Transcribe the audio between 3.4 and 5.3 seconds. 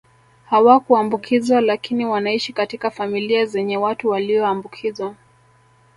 zenye watu waliombukizwa